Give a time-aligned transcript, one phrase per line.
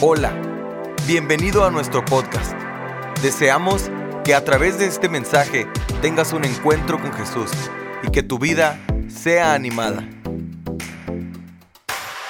[0.00, 0.32] Hola,
[1.08, 2.52] bienvenido a nuestro podcast.
[3.20, 3.90] Deseamos
[4.24, 5.66] que a través de este mensaje
[6.00, 7.50] tengas un encuentro con Jesús
[8.04, 10.08] y que tu vida sea animada.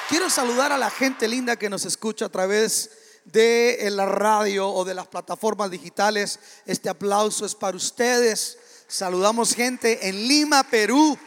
[0.08, 4.86] Quiero saludar a la gente linda que nos escucha a través de la radio o
[4.86, 6.40] de las plataformas digitales.
[6.64, 8.56] Este aplauso es para ustedes.
[8.86, 11.18] Saludamos gente en Lima, Perú.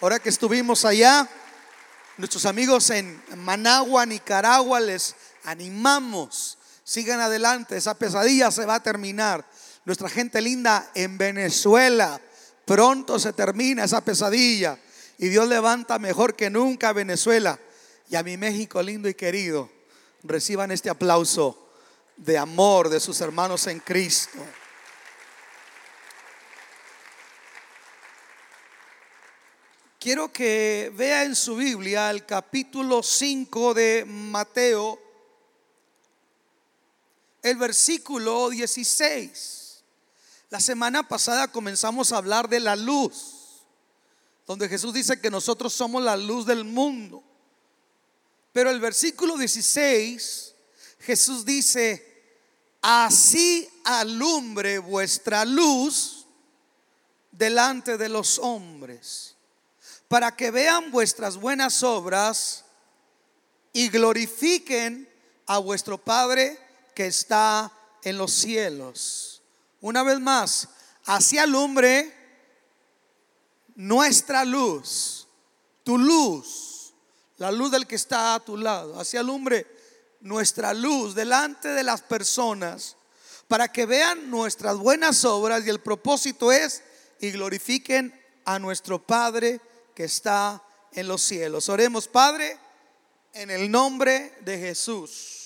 [0.00, 1.28] Ahora que estuvimos allá,
[2.16, 5.14] nuestros amigos en Managua, Nicaragua, les
[5.50, 6.58] animamos.
[6.84, 9.44] Sigan adelante, esa pesadilla se va a terminar.
[9.84, 12.20] Nuestra gente linda en Venezuela,
[12.64, 14.78] pronto se termina esa pesadilla.
[15.18, 17.58] Y Dios levanta mejor que nunca a Venezuela.
[18.10, 19.70] Y a mi México lindo y querido,
[20.22, 21.70] reciban este aplauso
[22.16, 24.38] de amor de sus hermanos en Cristo.
[30.00, 35.07] Quiero que vea en su Biblia el capítulo 5 de Mateo,
[37.42, 39.82] el versículo 16.
[40.50, 43.62] La semana pasada comenzamos a hablar de la luz,
[44.46, 47.22] donde Jesús dice que nosotros somos la luz del mundo.
[48.52, 50.54] Pero el versículo 16,
[51.00, 52.04] Jesús dice,
[52.80, 56.26] así alumbre vuestra luz
[57.30, 59.36] delante de los hombres,
[60.08, 62.64] para que vean vuestras buenas obras
[63.72, 65.08] y glorifiquen
[65.46, 66.58] a vuestro Padre
[66.98, 69.40] que está en los cielos.
[69.80, 70.68] Una vez más,
[71.04, 72.12] así alumbre
[73.76, 75.28] nuestra luz,
[75.84, 76.92] tu luz,
[77.36, 78.98] la luz del que está a tu lado.
[78.98, 79.64] Así alumbre
[80.22, 82.96] nuestra luz delante de las personas
[83.46, 86.82] para que vean nuestras buenas obras y el propósito es
[87.20, 88.12] y glorifiquen
[88.44, 89.60] a nuestro Padre
[89.94, 90.60] que está
[90.90, 91.68] en los cielos.
[91.68, 92.58] Oremos, Padre,
[93.34, 95.37] en el nombre de Jesús.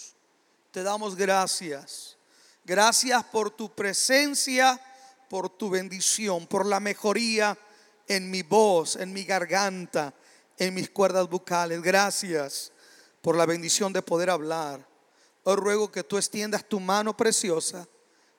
[0.73, 2.17] Te damos gracias.
[2.65, 4.81] Gracias por tu presencia,
[5.29, 7.58] por tu bendición, por la mejoría
[8.08, 10.14] en mi voz, en mi garganta,
[10.57, 11.83] en mis cuerdas bucales.
[11.83, 12.73] Gracias
[13.20, 14.89] por la bendición de poder hablar.
[15.45, 17.86] Hoy ruego que tú extiendas tu mano preciosa,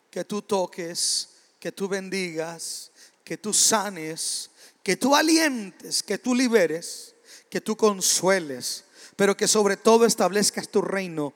[0.10, 2.92] que tú toques, que tú bendigas,
[3.24, 4.50] que tú sanes,
[4.82, 7.14] que tú alientes, que tú liberes,
[7.52, 11.32] que tú consueles, pero que sobre todo establezcas tu reino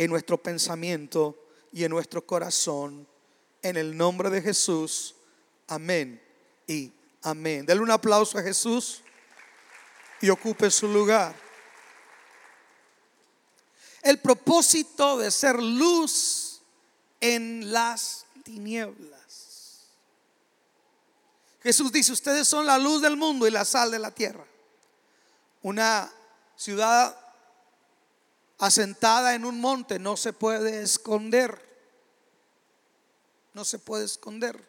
[0.00, 1.36] en nuestro pensamiento
[1.70, 3.06] y en nuestro corazón.
[3.60, 5.14] En el nombre de Jesús.
[5.68, 6.18] Amén
[6.66, 6.90] y
[7.20, 7.66] amén.
[7.66, 9.02] Dale un aplauso a Jesús
[10.22, 11.34] y ocupe su lugar.
[14.00, 16.62] El propósito de ser luz
[17.20, 19.82] en las tinieblas.
[21.62, 24.46] Jesús dice, ustedes son la luz del mundo y la sal de la tierra.
[25.60, 26.10] Una
[26.56, 27.19] ciudad
[28.60, 31.68] asentada en un monte no se puede esconder.
[33.54, 34.68] No se puede esconder.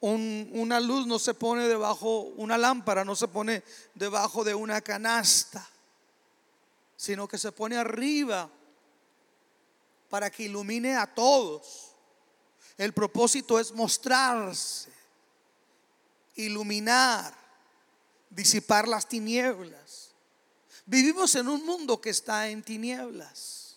[0.00, 3.62] Un- una luz no se pone debajo, una lámpara no se pone
[3.94, 5.66] debajo de una canasta,
[6.96, 8.50] sino que se pone arriba
[10.08, 11.92] para que ilumine a todos.
[12.76, 14.90] El propósito es mostrarse,
[16.34, 17.32] iluminar,
[18.30, 19.99] disipar las tinieblas.
[20.90, 23.76] Vivimos en un mundo que está en tinieblas.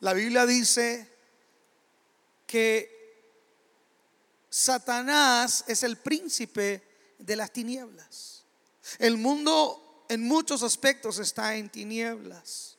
[0.00, 1.08] La Biblia dice
[2.44, 3.22] que
[4.50, 6.82] Satanás es el príncipe
[7.20, 8.42] de las tinieblas.
[8.98, 12.76] El mundo en muchos aspectos está en tinieblas.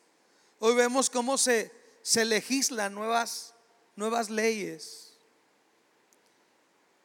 [0.58, 1.72] Hoy vemos cómo se,
[2.02, 3.54] se legislan nuevas,
[3.96, 5.14] nuevas leyes.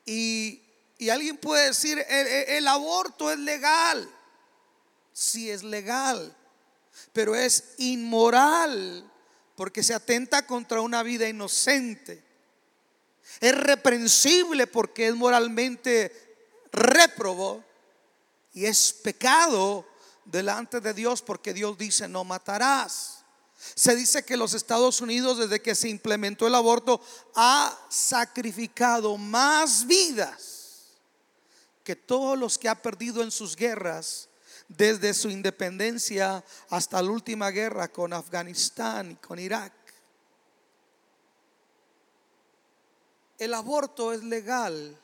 [0.05, 0.61] Y,
[0.97, 4.11] y alguien puede decir, el, el- aborto es legal.
[5.17, 6.35] Sí es legal,
[7.13, 9.09] pero es inmoral
[9.55, 12.21] porque se atenta contra una vida inocente.
[13.39, 16.11] Es reprensible porque es moralmente
[16.73, 17.63] réprobo
[18.53, 19.87] y es pecado
[20.25, 23.23] delante de Dios porque Dios dice no matarás.
[23.73, 26.99] Se dice que los Estados Unidos desde que se implementó el aborto
[27.35, 30.87] ha sacrificado más vidas
[31.85, 34.27] que todos los que ha perdido en sus guerras
[34.67, 39.73] desde su independencia hasta la última guerra con Afganistán y con Irak.
[43.37, 44.97] El aborto es legal,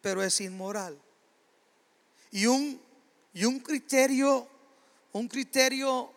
[0.00, 1.00] pero es inmoral.
[2.30, 2.80] Y un,
[3.32, 4.46] y un criterio,
[5.12, 6.12] un criterio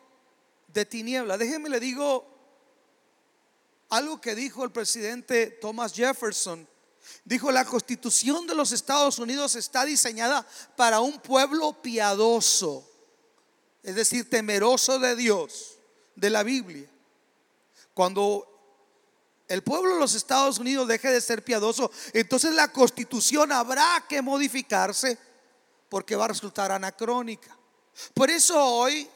[0.67, 1.37] de tiniebla.
[1.37, 2.27] Déjenme le digo
[3.89, 6.67] algo que dijo el presidente Thomas Jefferson.
[7.25, 10.45] Dijo, la constitución de los Estados Unidos está diseñada
[10.75, 12.89] para un pueblo piadoso,
[13.81, 15.69] es decir, temeroso de Dios.
[16.15, 16.87] de la Biblia.
[17.93, 18.47] Cuando
[19.47, 24.21] el pueblo de los Estados Unidos deje de ser piadoso, entonces la constitución habrá que
[24.21, 25.17] modificarse
[25.89, 27.57] porque va a resultar anacrónica.
[28.13, 29.07] Por eso hoy,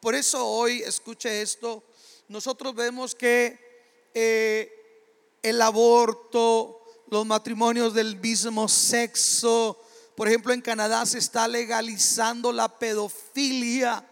[0.00, 1.82] por eso hoy, escuche esto,
[2.28, 6.79] nosotros vemos que eh, el aborto,
[7.10, 9.78] los matrimonios del mismo sexo,
[10.14, 14.04] por ejemplo en Canadá se está legalizando la pedofilia,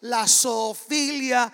[0.00, 1.52] la zoofilia,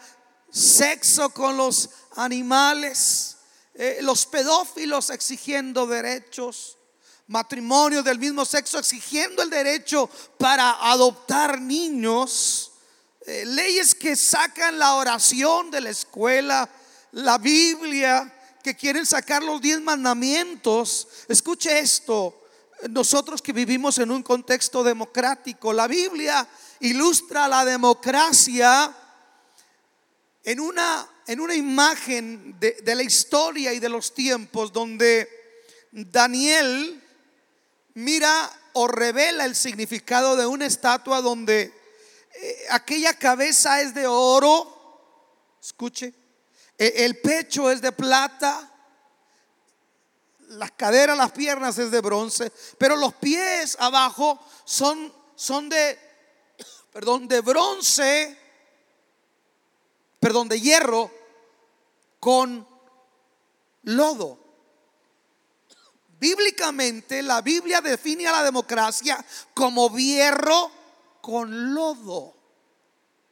[0.51, 3.37] sexo con los animales,
[3.75, 6.79] eh, los pedófilos exigiendo derechos,
[7.27, 10.09] matrimonio del mismo sexo exigiendo el derecho
[10.39, 12.73] para adoptar niños,
[13.27, 16.71] eh, leyes que sacan la oración de la escuela,
[17.13, 18.33] la Biblia,
[18.67, 21.07] que quieren sacar los diez mandamientos.
[21.29, 22.49] Escuche esto,
[22.91, 26.49] nosotros que vivimos en un contexto democrático, la Biblia
[26.81, 28.93] ilustra la democracia
[30.43, 35.29] en una, en una imagen de, de la historia y de los tiempos donde
[35.93, 37.01] Daniel
[37.95, 41.73] mira o revela el significado de una estatua donde
[42.35, 46.13] eh, aquella cabeza es de oro, escuche,
[46.79, 48.73] el pecho es de plata,
[50.49, 55.99] las caderas, las piernas es de bronce, pero los pies abajo son, son de,
[56.93, 58.47] perdón, de bronce
[60.27, 61.09] perdón, de hierro
[62.19, 62.67] con
[63.85, 64.41] lodo.
[66.19, 69.25] Bíblicamente la Biblia define a la democracia
[69.55, 70.73] como hierro
[71.21, 72.35] con lodo.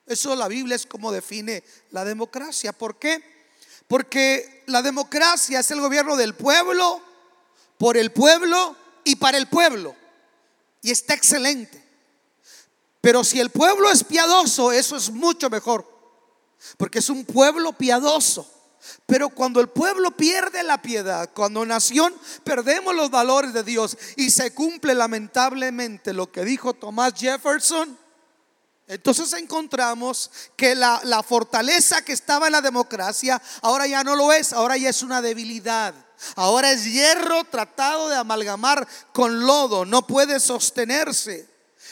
[0.07, 2.73] Eso la Biblia es como define la democracia.
[2.73, 3.34] ¿Por qué?
[3.89, 7.03] Porque la democracia es el gobierno del pueblo,
[7.79, 9.95] por el pueblo y para el pueblo.
[10.83, 11.83] Y está excelente.
[13.01, 15.95] Pero si el pueblo es piadoso, eso es mucho mejor
[16.77, 18.51] porque es un pueblo piadoso.
[19.07, 24.31] Pero cuando el pueblo pierde la piedad, cuando nación perdemos los valores de Dios y
[24.31, 27.99] se cumple lamentablemente lo que dijo Thomas Jefferson,
[28.87, 34.53] entonces encontramos que la, fortaleza que estaba en la democracia ahora ya no lo es,
[34.53, 35.95] ahora ya es una debilidad.
[36.37, 41.49] Ahora es hierro tratado de amalgamar con lodo, no puede sostenerse.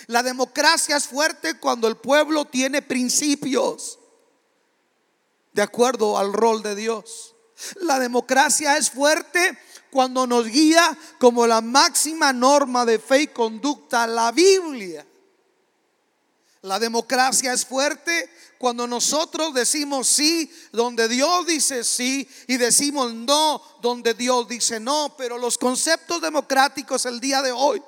[0.07, 3.99] La democracia es fuerte cuando el pueblo tiene principios
[5.53, 7.35] de acuerdo al rol de Dios.
[7.77, 9.59] La democracia es fuerte
[9.91, 15.07] cuando nos guía como la máxima norma de fe y conducta la Biblia.
[16.63, 23.61] La democracia es fuerte cuando nosotros decimos sí donde Dios dice sí y decimos no
[23.83, 25.17] donde Dios dice no.
[25.19, 27.83] Pero los conceptos democráticos el día de hoy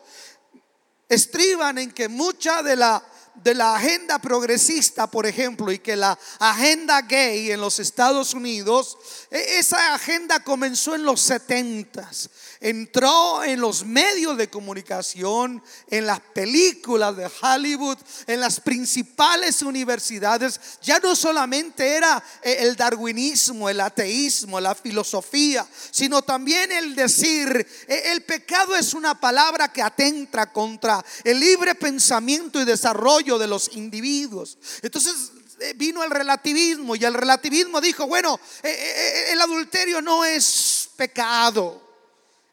[1.08, 3.04] estriban en que mucha de la
[3.34, 8.96] de la agenda progresista, por ejemplo, y que la agenda gay en los Estados Unidos,
[9.30, 12.30] e, esa agenda comenzó en los setentas
[12.64, 20.58] entró en los medios de comunicación, en las películas de Hollywood, en las principales universidades.
[20.80, 27.66] Ya no solamente era eh, el darwinismo, el ateísmo, la filosofía, sino también el decir,
[27.86, 33.46] eh, el pecado es una palabra que atenta contra el libre pensamiento y desarrollo de
[33.46, 34.56] los individuos.
[34.80, 41.83] Entonces, eh, vino el relativismo y el relativismo dijo, bueno, el adulterio no es pecado.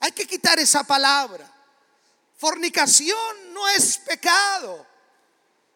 [0.01, 1.49] Hay que quitar esa palabra.
[2.37, 4.85] Fornicación no es pecado.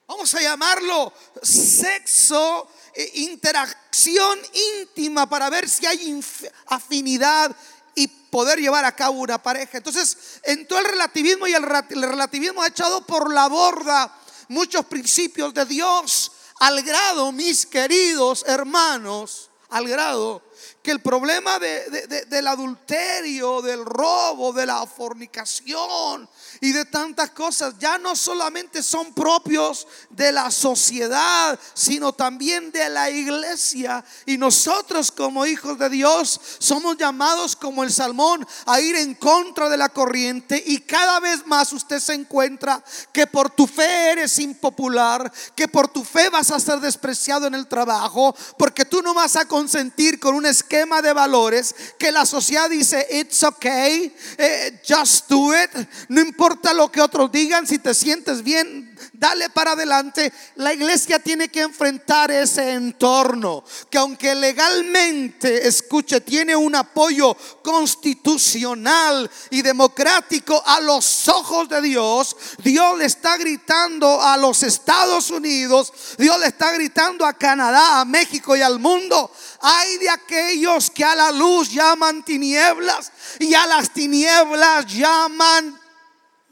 [0.08, 4.40] Vamos a llamarlo sexo, e interacción
[4.80, 6.24] íntima para ver si hay
[6.68, 7.56] afinidad
[7.94, 9.78] y poder llevar a cabo una pareja.
[9.78, 14.14] Entonces, entró el relativismo y el relativismo ha echado por la borda
[14.48, 20.42] muchos principios de Dios al grado, mis queridos hermanos, al grado
[20.82, 26.30] que el problema del adulterio, del robo, de la fornicación
[26.62, 32.90] y de tantas cosas ya no solamente son propios de la sociedad, sino también de
[32.90, 34.06] la iglesia.
[34.26, 39.70] Y nosotros como hijos de Dios somos llamados como el salmón a ir en contra
[39.70, 44.38] de la corriente y cada vez más usted se encuentra que por tu fe eres
[44.40, 49.14] impopular, que por tu fe vas a ser despreciado en el trabajo, porque tú no
[49.14, 54.82] vas a consentir con un esquema de valores que la sociedad dice, it's okay, eh,
[54.86, 55.70] just do it,
[56.10, 61.20] no importa lo que otros digan, si te sientes bien, dale para adelante, la iglesia
[61.20, 70.62] tiene que enfrentar ese entorno, que aunque legalmente, escuche, tiene un apoyo constitucional y democrático
[70.66, 76.48] a los ojos de Dios, Dios le está gritando a los Estados Unidos, Dios le
[76.48, 81.32] está gritando a Canadá, a México y al mundo, hay de aquellos que a la
[81.32, 85.80] luz llaman tinieblas y a las tinieblas llaman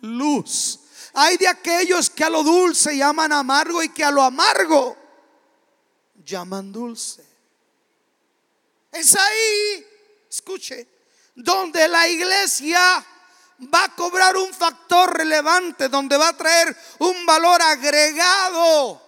[0.02, 0.80] luz.
[1.14, 4.98] Hay de aquellos que a lo dulce llaman amargo y que a lo amargo
[6.24, 7.24] llaman dulce.
[8.92, 9.86] Es ahí,
[10.30, 10.88] escuche,
[11.36, 13.06] donde la iglesia
[13.74, 19.02] va a cobrar un factor relevante, donde va a traer un valor agregado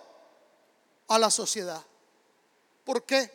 [1.08, 1.84] a la sociedad.
[2.84, 3.32] ¿Por qué?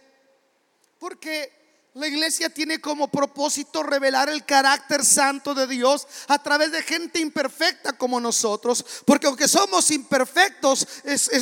[0.98, 1.59] Porque
[1.94, 7.18] la iglesia tiene como propósito revelar el carácter santo de Dios a través de gente
[7.18, 10.86] imperfecta como nosotros, porque aunque somos imperfectos,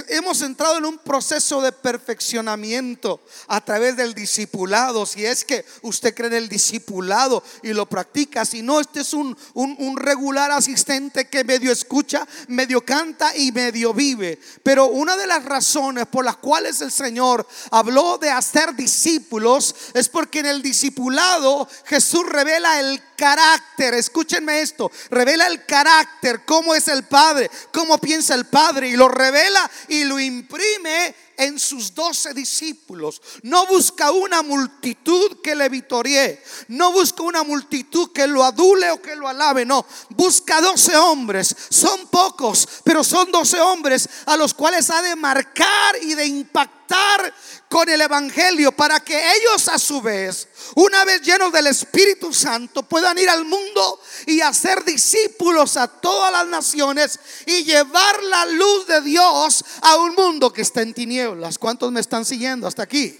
[0.08, 5.04] hemos entrado en un proceso de perfeccionamiento a través del discipulado.
[5.04, 9.12] Si es que usted cree en el discipulado y lo practica, si no, este es
[9.12, 14.40] un, un regular asistente que medio escucha, medio canta y medio vive.
[14.62, 20.08] Pero una de las razones por las cuales el Señor habló de hacer discípulos es
[20.08, 26.88] porque en el discipulado Jesús revela el carácter, escúchenme esto, revela el carácter, cómo es
[26.88, 32.34] el Padre, cómo piensa el Padre y lo revela y lo imprime en sus doce
[32.34, 33.22] discípulos.
[33.42, 39.00] No busca una multitud que le vitoree, no busca una multitud que lo adule o
[39.00, 44.52] que lo alabe, no, busca doce hombres, son pocos, pero son doce hombres a los
[44.52, 47.34] cuales ha de marcar y de impactar
[47.68, 52.82] con el Evangelio para que ellos a su vez, una vez llenos del Espíritu Santo,
[52.82, 58.86] puedan ir al mundo y hacer discípulos a todas las naciones y llevar la luz
[58.86, 61.58] de Dios a un mundo que está en tinieblas.
[61.58, 63.18] ¿Cuántos me están siguiendo hasta aquí?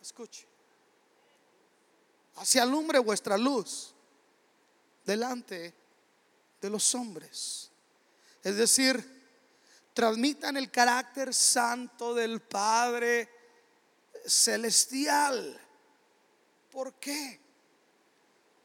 [0.00, 0.46] Escuche.
[2.36, 3.94] Hacia alumbre vuestra luz
[5.04, 5.74] delante
[6.60, 7.70] de los hombres.
[8.42, 9.19] Es decir,
[9.94, 13.28] transmitan el carácter santo del Padre
[14.24, 15.60] celestial.
[16.70, 17.40] ¿Por qué?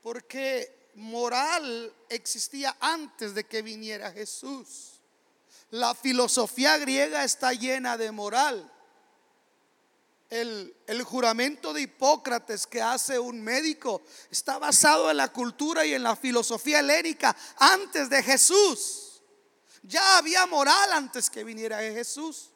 [0.02, 5.02] Porque moral existía antes de que viniera Jesús.
[5.72, 8.72] La filosofía griega está llena de moral.
[10.30, 14.02] El, el, juramento de Hipócrates que hace un médico
[14.32, 19.05] está basado en la cultura y en la filosofía helénica antes de Jesús.
[19.88, 22.50] Ya había moral antes que viniera Jesús.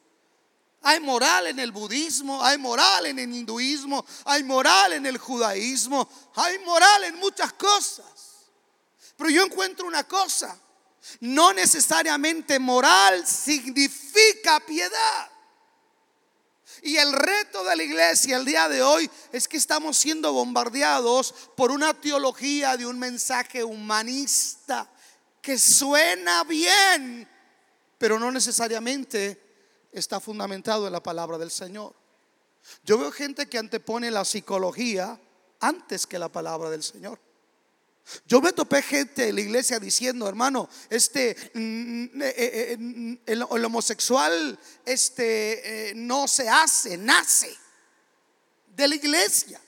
[0.82, 6.08] Hay moral en el budismo, hay moral en el hinduismo, hay moral en el judaísmo,
[6.34, 8.46] hay moral en muchas cosas.
[9.16, 10.58] Pero yo encuentro una cosa,
[11.20, 15.30] no necesariamente moral significa piedad.
[16.82, 21.34] Y el reto de la iglesia el día de hoy es que estamos siendo bombardeados
[21.56, 24.90] por una teología de un mensaje humanista
[25.50, 27.26] que suena bien,
[27.98, 29.36] pero no necesariamente
[29.90, 31.92] está fundamentado en la palabra del Señor.
[32.84, 35.18] Yo veo gente que antepone la psicología
[35.58, 37.18] antes que la palabra del Señor.
[38.26, 43.42] Yo me topé gente en la iglesia diciendo, hermano, este mm, eh, eh, eh, el,
[43.42, 47.52] homosexual este no se hace, nace
[48.68, 49.60] de la iglesia.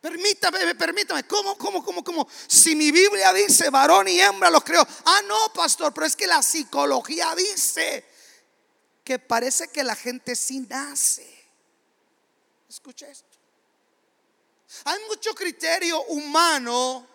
[0.00, 1.26] Permítame, permítame.
[1.26, 2.28] ¿Cómo, cómo, cómo, cómo?
[2.46, 4.86] Si mi Biblia dice varón y hembra los creo.
[5.04, 8.04] Ah, no, pastor, pero es que la psicología dice
[9.02, 11.26] que parece que la gente sí nace.
[12.68, 13.26] Escucha esto.
[14.84, 17.06] Hay mucho criterio humano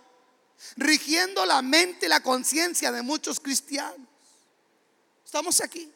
[0.77, 4.07] rigiendo la mente y la conciencia de muchos cristianos.
[5.23, 5.91] Estamos aquí.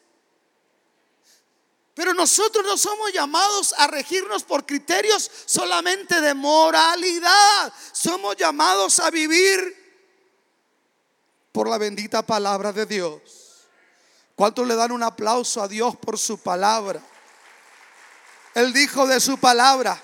[1.98, 7.72] Pero nosotros no somos llamados a regirnos por criterios solamente de moralidad.
[7.90, 9.58] Somos llamados a vivir
[11.50, 13.20] por la bendita palabra de Dios.
[14.36, 17.02] ¿Cuántos le dan un aplauso a Dios por su palabra?
[18.54, 20.00] Él dijo de su palabra,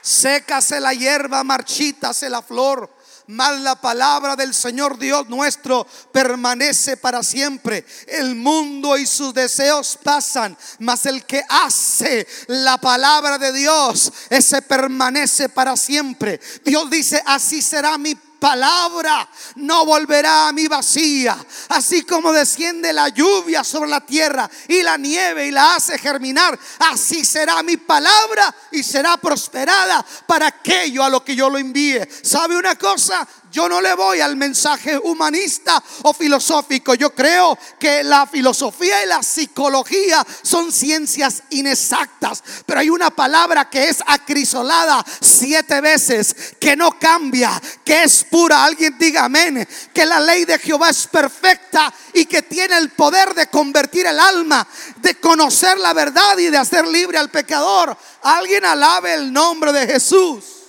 [0.00, 2.92] sécase la hierba, marchítase la flor
[3.26, 7.84] mas la palabra del Señor Dios nuestro permanece para siempre.
[8.06, 14.62] El mundo y sus deseos pasan, mas el que hace la palabra de Dios, ese
[14.62, 16.40] permanece para siempre.
[16.64, 21.36] Dios dice, así será mi palabra no volverá a mi vacía.
[21.68, 26.58] Así como desciende la lluvia sobre la tierra y la nieve y la hace germinar,
[26.80, 32.00] así será mi palabra y será prosperada para aquello a lo que yo lo envíe.
[32.24, 33.26] ¿Sabe una cosa?
[33.52, 36.94] Yo no le voy al mensaje humanista o filosófico.
[36.94, 42.42] Yo creo que la filosofía y la psicología son ciencias inexactas.
[42.64, 48.64] Pero hay una palabra que es acrisolada siete veces, que no cambia, que es pura.
[48.64, 49.68] Alguien diga amén.
[49.92, 54.18] Que la ley de Jehová es perfecta y que tiene el poder de convertir el
[54.18, 54.66] alma,
[54.96, 57.94] de conocer la verdad y de hacer libre al pecador.
[58.22, 60.61] Alguien alabe el nombre de Jesús.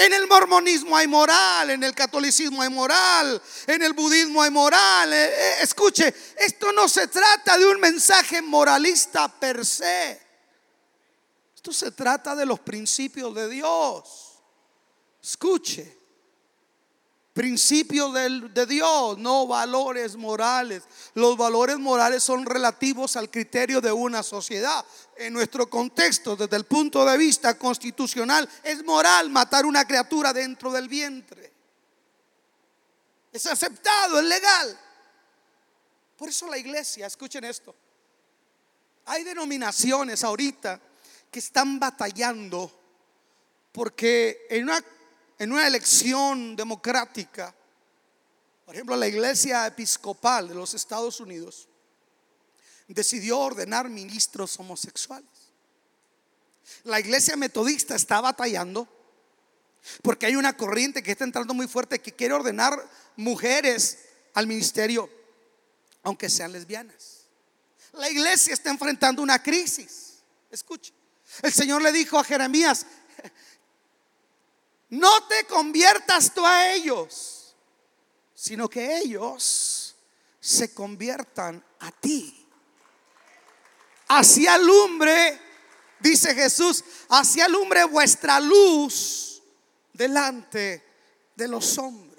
[0.00, 5.12] En el mormonismo hay moral, en el catolicismo hay moral, en el budismo hay moral.
[5.12, 10.18] Eh, eh, escuche, esto no se trata de un mensaje moralista per se.
[11.54, 14.40] Esto se trata de los principios de Dios.
[15.22, 15.99] Escuche,
[17.40, 20.82] principios de, Dios, no valores morales.
[21.14, 24.84] Los valores morales son relativos al criterio de una sociedad.
[25.16, 30.70] En nuestro contexto, desde el punto de vista constitucional, es moral matar una criatura dentro
[30.70, 31.50] del vientre.
[33.32, 34.78] Es aceptado, es legal.
[36.18, 37.74] Por eso la iglesia, escuchen esto,
[39.06, 40.78] hay denominaciones ahorita
[41.30, 42.70] que están batallando
[43.72, 44.84] porque en una
[45.40, 47.54] en una elección democrática,
[48.66, 51.66] por ejemplo, la iglesia episcopal de los Estados Unidos
[52.86, 55.30] decidió ordenar ministros homosexuales.
[56.84, 58.86] La iglesia metodista está batallando
[60.02, 62.78] porque hay una corriente que está entrando muy fuerte que quiere ordenar
[63.16, 64.00] mujeres
[64.34, 65.08] al ministerio,
[66.02, 67.28] aunque sean lesbianas.
[67.94, 70.18] La iglesia está enfrentando una crisis.
[70.50, 70.92] Escuche.
[71.40, 72.84] El Señor le dijo a Jeremías,
[74.90, 77.54] no te conviertas tú a ellos,
[78.34, 79.94] sino que ellos
[80.40, 82.36] se conviertan a ti.
[84.08, 85.40] Hacia alumbre,
[86.00, 89.42] dice Jesús, hacia alumbre vuestra luz
[89.92, 90.84] delante
[91.36, 92.09] de los hombres.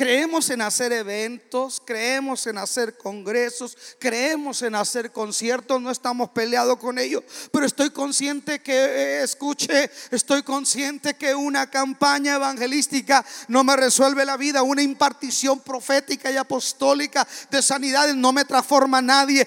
[0.00, 6.78] Creemos en hacer eventos, creemos en hacer congresos, creemos en hacer conciertos, no estamos peleados
[6.78, 13.62] con ello, pero estoy consciente que, eh, escuche, estoy consciente que una campaña evangelística no
[13.62, 19.02] me resuelve la vida, una impartición profética y apostólica de sanidades no me transforma a
[19.02, 19.46] nadie.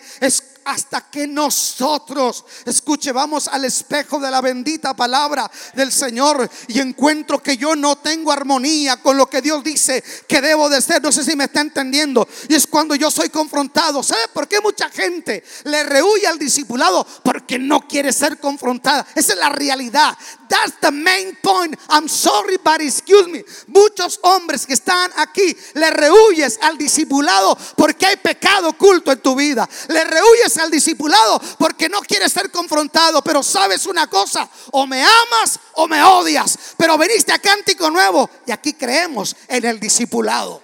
[0.65, 7.41] Hasta que nosotros, escuche, vamos al espejo de la bendita palabra del Señor y encuentro
[7.41, 11.01] que yo no tengo armonía con lo que Dios dice que debo de ser.
[11.01, 12.27] No sé si me está entendiendo.
[12.49, 14.03] Y es cuando yo soy confrontado.
[14.03, 17.05] ¿Sabe por qué mucha gente le rehuye al discipulado?
[17.23, 19.05] Porque no quiere ser confrontada.
[19.15, 20.17] Esa es la realidad.
[20.47, 21.75] That's the main point.
[21.89, 23.43] I'm sorry, but excuse me.
[23.67, 29.35] Muchos hombres que están aquí le rehuyes al discipulado porque hay pecado oculto en tu
[29.35, 29.67] vida.
[29.87, 33.21] Le rehuyes al discipulado porque no quieres ser confrontado.
[33.23, 36.57] Pero sabes una cosa, o me amas o me odias.
[36.77, 40.63] Pero veniste a Cántico Nuevo y aquí creemos en el discipulado.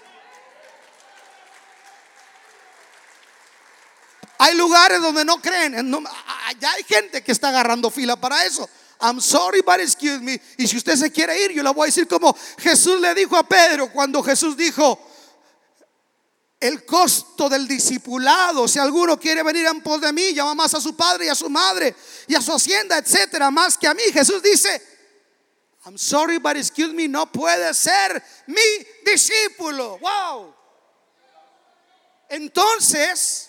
[4.40, 5.92] Hay lugares donde no creen.
[6.60, 8.70] Ya hay gente que está agarrando fila para eso.
[9.02, 10.42] I'm sorry, but excuse me.
[10.58, 13.38] Y si usted se quiere ir, yo le voy a decir como Jesús le dijo
[13.38, 15.09] a Pedro cuando Jesús dijo,
[16.60, 18.68] el costo del discipulado.
[18.68, 21.36] Si alguno quiere venir en pos de mí, llama más a su padre y a
[21.36, 21.96] su madre
[22.28, 24.04] y a su hacienda, etcétera, más que a mí.
[24.12, 24.82] Jesús dice:
[25.86, 28.62] I'm sorry, but excuse me, no puede ser mi
[29.06, 29.98] discípulo.
[30.00, 30.56] Wow.
[32.30, 33.49] Entonces,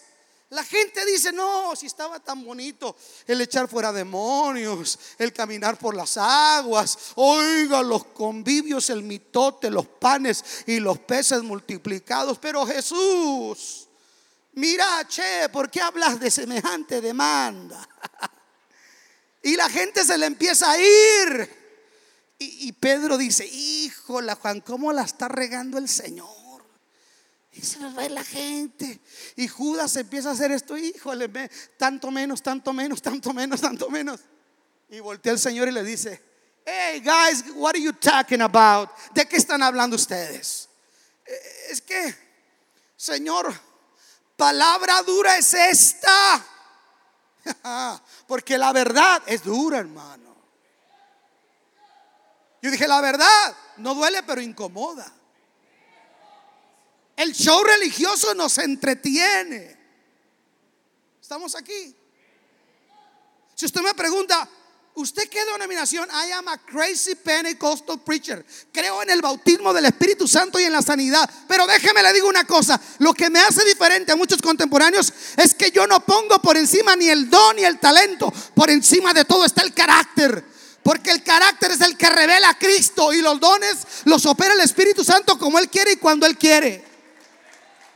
[0.51, 2.97] la gente dice, no, si estaba tan bonito
[3.29, 9.87] el echar fuera demonios, el caminar por las aguas, oiga los convivios, el mitote, los
[9.87, 12.41] panes y los peces multiplicados.
[12.41, 13.87] Pero Jesús,
[14.55, 17.89] mira, che, ¿por qué hablas de semejante demanda?
[19.45, 21.61] y la gente se le empieza a ir.
[22.43, 26.40] Y, Pedro dice, híjola Juan, ¿cómo la está regando el Señor?
[27.63, 29.01] Se nos va la gente.
[29.37, 31.29] Y Judas empieza a hacer esto, híjole,
[31.77, 34.21] tanto menos, tanto menos, tanto menos, tanto menos.
[34.89, 36.23] Y voltea el Señor y le dice,
[36.67, 38.91] hey guys, what are you talking about?
[39.13, 40.69] ¿De qué están hablando ustedes?
[41.25, 42.15] Eh, es que,
[42.97, 43.55] Señor,
[44.37, 46.45] palabra dura es esta.
[48.27, 50.31] Porque la verdad es dura, hermano.
[52.63, 55.20] Yo dije, la verdad no duele, pero incomoda.
[57.21, 59.77] El show religioso nos entretiene.
[61.21, 61.95] Estamos aquí.
[63.55, 64.49] Si usted me pregunta,
[64.95, 66.09] ¿usted qué denominación?
[66.09, 68.43] I am a crazy Pentecostal preacher.
[68.73, 71.29] Creo en el bautismo del Espíritu Santo y en la sanidad.
[71.47, 72.81] Pero déjeme le digo una cosa.
[73.01, 76.97] Lo que me hace diferente a muchos contemporáneos es que yo no pongo por encima
[76.97, 78.33] ni el don ni el talento.
[78.55, 80.43] Por encima de todo está el carácter.
[80.83, 84.61] Porque el carácter es el que revela a Cristo y los dones los opera el
[84.61, 86.89] Espíritu Santo como Él quiere y cuando Él quiere.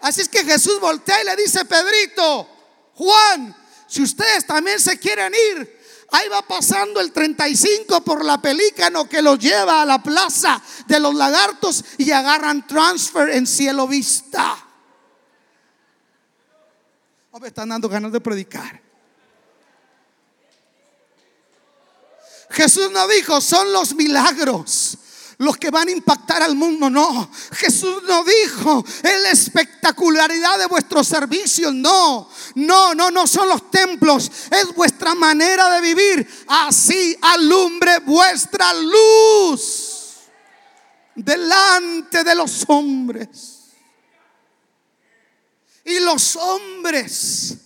[0.05, 2.47] Así es que Jesús voltea y le dice, Pedrito,
[2.95, 9.09] Juan, si ustedes también se quieren ir, ahí va pasando el 35 por la pelícano
[9.09, 14.55] que los lleva a la plaza de los lagartos y agarran transfer en cielo vista.
[17.31, 18.83] Oh, me están dando ganas de predicar.
[22.51, 24.99] Jesús no dijo, son los milagros
[25.45, 26.91] los que van a impactar al mundo.
[26.91, 31.73] No, Jesús no dijo, es la espectacularidad de vuestro servicio.
[31.73, 36.45] No, no, no, no son los templos, es vuestra manera de vivir.
[36.49, 39.95] Así alumbre vuestra luz
[41.15, 43.51] delante de los hombres.
[45.85, 47.59] Y los hombres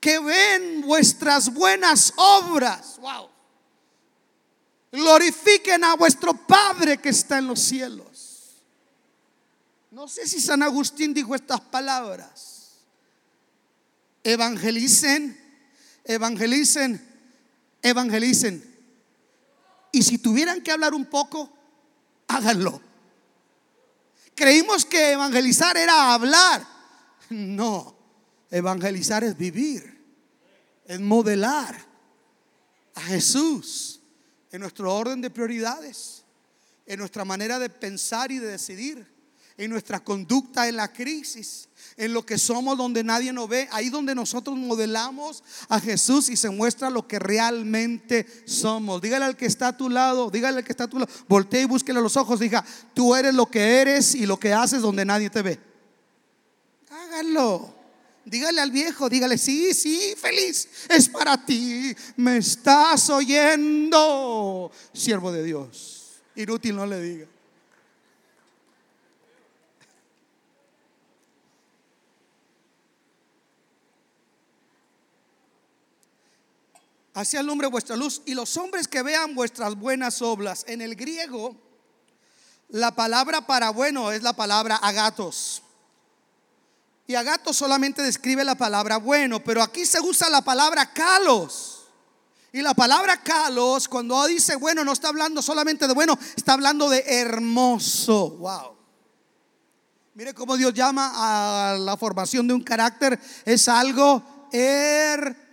[0.00, 3.29] que ven vuestras buenas obras, wow
[4.92, 8.62] glorifiquen a vuestro Padre que está en los cielos.
[9.90, 12.78] No sé si San Agustín dijo estas palabras.
[14.22, 15.38] Evangelicen,
[16.04, 17.00] evangelicen,
[17.82, 18.64] evangelicen.
[19.92, 21.52] Y si tuvieran que hablar un poco,
[22.28, 22.80] háganlo.
[24.34, 26.66] Creímos que evangelizar era hablar.
[27.30, 27.96] No,
[28.50, 30.02] evangelizar es vivir,
[30.84, 31.76] es modelar
[32.94, 33.99] a Jesús
[34.50, 36.24] en nuestro orden de prioridades,
[36.86, 39.06] en nuestra manera de pensar y de decidir,
[39.56, 43.90] en nuestra conducta en la crisis, en lo que somos donde nadie nos ve, ahí
[43.90, 49.02] donde nosotros modelamos a Jesús y se muestra lo que realmente somos.
[49.02, 51.62] Dígale al que está a tu lado, dígale al que está a tu lado, voltee
[51.62, 55.04] y búsquele los ojos, diga, tú eres lo que eres y lo que haces donde
[55.04, 55.60] nadie te ve.
[56.88, 57.79] Háganlo.
[58.24, 65.42] Dígale al viejo, dígale, sí, sí, feliz, es para ti, me estás oyendo, siervo de
[65.42, 66.20] Dios.
[66.36, 67.26] Inútil no le diga.
[77.14, 80.64] Así alumbre vuestra luz y los hombres que vean vuestras buenas obras.
[80.68, 81.56] En el griego,
[82.68, 85.62] la palabra para bueno es la palabra agatos.
[87.10, 91.88] Y Agato solamente describe la palabra bueno, pero aquí se usa la palabra calos.
[92.52, 96.88] Y la palabra calos, cuando dice bueno, no está hablando solamente de bueno, está hablando
[96.88, 98.36] de hermoso.
[98.36, 98.76] Wow.
[100.14, 103.18] Mire cómo Dios llama a la formación de un carácter.
[103.44, 105.50] Es algo hermoso.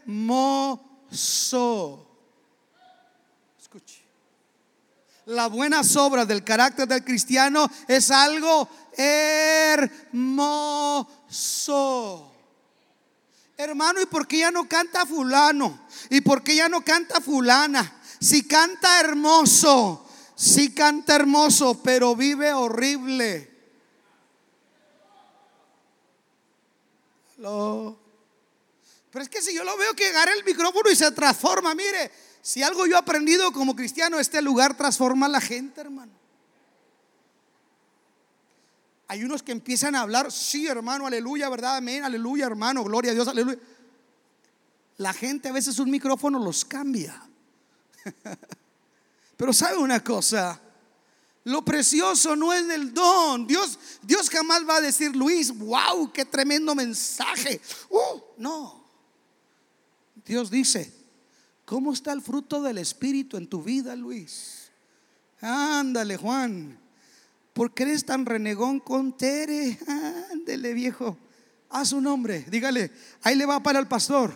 [3.59, 4.05] Escuche.
[5.25, 11.16] Las buenas obras del carácter del cristiano es algo hermoso.
[13.57, 15.87] Hermano, ¿y por qué ya no canta fulano?
[16.09, 18.01] ¿Y por qué ya no canta fulana?
[18.19, 23.51] Si canta hermoso, si canta hermoso, pero vive horrible.
[27.37, 32.11] Pero es que si yo lo veo que agarra el micrófono y se transforma, mire,
[32.41, 36.11] si algo yo he aprendido como cristiano, este lugar transforma a la gente, hermano.
[39.07, 41.77] Hay unos que empiezan a hablar, sí, hermano, aleluya, ¿verdad?
[41.77, 43.57] Amén, aleluya, hermano, gloria a Dios, aleluya.
[44.97, 47.21] La gente a veces un micrófono los cambia.
[49.37, 50.59] Pero sabe una cosa,
[51.45, 53.47] lo precioso no es del don.
[53.47, 57.61] Dios, Dios jamás va a decir, Luis, wow, qué tremendo mensaje.
[57.89, 58.83] Uh, no.
[60.25, 60.93] Dios dice,
[61.63, 64.69] ¿cómo está el fruto del Espíritu en tu vida, Luis?
[65.39, 66.77] Ándale, Juan.
[67.57, 69.79] ¿Por qué eres tan renegón con Tere?
[70.31, 71.17] Ándele, viejo.
[71.69, 72.45] A su nombre.
[72.47, 72.91] Dígale,
[73.23, 74.29] ahí le va para el pastor.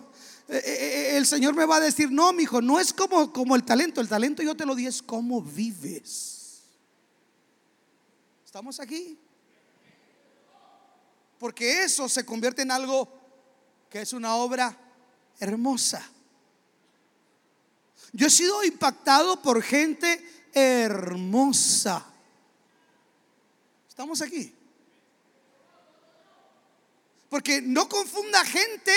[0.48, 3.32] Eh, eh, eh, el Señor me va a decir, no, mi hijo, no es como,
[3.32, 4.02] como el talento.
[4.02, 6.64] El talento yo te lo di, es cómo vives.
[8.44, 9.20] ¿Estamos aquí?
[11.38, 13.08] Porque eso se convierte en algo
[13.88, 14.76] que es una obra
[15.40, 16.04] hermosa.
[18.14, 22.11] Yo he sido impactado por gente hermosa.
[24.02, 24.52] Estamos aquí.
[27.30, 28.92] Porque no confunda gente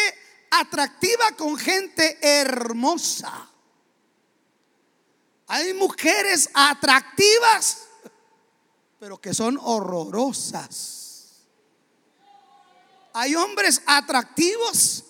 [0.50, 3.50] atractiva con gente hermosa.
[5.46, 7.80] Hay mujeres atractivas,
[8.98, 11.42] pero que son horrorosas.
[13.12, 15.04] Hay hombres atractivos,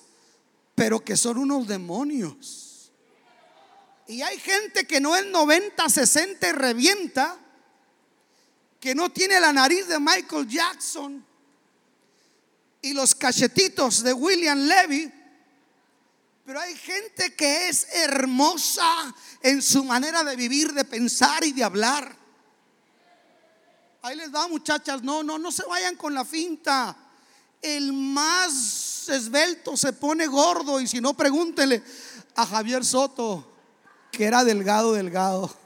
[0.74, 2.90] pero que son unos demonios.
[4.09, 7.38] Y hay gente que no es 90, 60 y revienta,
[8.85, 11.25] que no tiene la nariz de Michael Jackson
[12.83, 15.11] y los cachetitos de William Levy,
[16.44, 18.85] Pero hay gente que es hermosa
[19.40, 22.14] en su manera de vivir, de pensar y de hablar.
[24.03, 25.03] Ahí les va, muchachas.
[25.03, 26.94] No, no, no se vayan con la finta.
[27.62, 31.83] El más esbelto se pone gordo y si no, pregúntele
[32.37, 33.51] a Javier Soto,
[34.12, 35.63] que era delgado, delgado.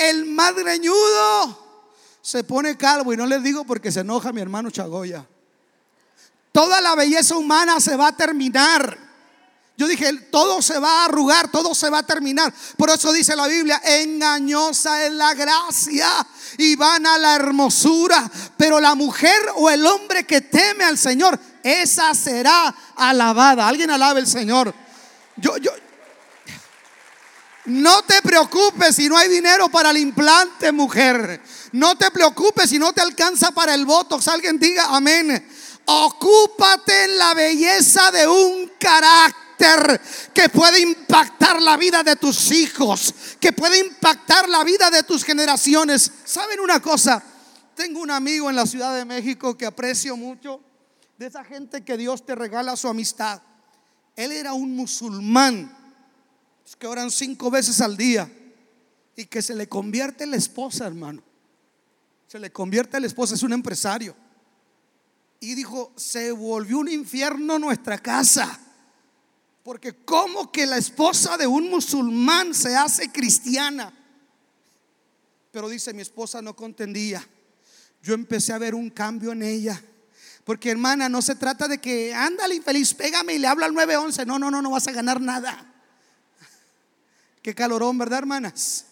[0.00, 0.54] El más
[2.22, 5.26] se pone calvo y no les digo porque se enoja mi hermano Chagoya.
[6.52, 8.96] Toda la belleza humana se va a terminar.
[9.76, 12.50] Yo dije, todo se va a arrugar, todo se va a terminar.
[12.78, 16.08] Por eso dice la Biblia, engañosa es la gracia
[16.56, 18.30] y van a la hermosura.
[18.56, 23.68] Pero la mujer o el hombre que teme al Señor, esa será alabada.
[23.68, 24.74] Alguien alabe al Señor.
[25.36, 25.72] Yo, yo,
[27.70, 31.40] no te preocupes si no hay dinero para el implante, mujer.
[31.72, 34.28] No te preocupes si no te alcanza para el botox.
[34.28, 35.46] Alguien diga amén.
[35.86, 40.00] Ocúpate en la belleza de un carácter
[40.34, 45.24] que puede impactar la vida de tus hijos, que puede impactar la vida de tus
[45.24, 46.10] generaciones.
[46.24, 47.22] ¿Saben una cosa?
[47.74, 50.60] Tengo un amigo en la Ciudad de México que aprecio mucho,
[51.18, 53.42] de esa gente que Dios te regala su amistad.
[54.16, 55.79] Él era un musulmán,
[56.78, 58.30] que oran cinco veces al día
[59.16, 61.22] y que se le convierte la esposa, hermano.
[62.26, 64.14] Se le convierte la esposa, es un empresario.
[65.40, 68.58] Y dijo, se volvió un infierno nuestra casa.
[69.62, 73.92] Porque como que la esposa de un musulmán se hace cristiana.
[75.50, 77.26] Pero dice, mi esposa no contendía.
[78.02, 79.82] Yo empecé a ver un cambio en ella.
[80.44, 84.24] Porque hermana, no se trata de que ándale infeliz, pégame y le habla al 911.
[84.24, 85.69] No, no, no, no vas a ganar nada.
[87.42, 88.84] Qué calorón, ¿verdad, hermanas?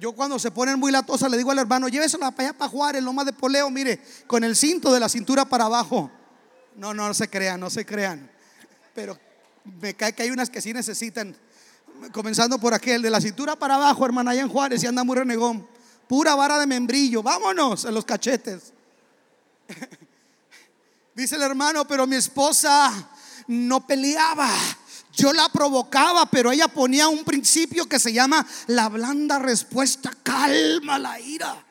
[0.00, 3.02] Yo cuando se ponen muy latosas le digo al hermano, llévesela para allá para Juárez,
[3.02, 6.10] loma de poleo, mire, con el cinto de la cintura para abajo.
[6.76, 8.28] No, no, no se crean, no se crean.
[8.94, 9.18] Pero
[9.80, 11.36] me cae que hay unas que sí necesitan.
[12.12, 15.16] Comenzando por aquel, de la cintura para abajo, hermana, allá en Juárez, y anda muy
[15.16, 15.66] renegón.
[16.08, 18.72] Pura vara de membrillo, vámonos en los cachetes.
[21.14, 22.90] Dice el hermano, pero mi esposa
[23.46, 24.50] no peleaba.
[25.16, 30.98] Yo la provocaba, pero ella ponía un principio que se llama la blanda respuesta, calma
[30.98, 31.64] la ira.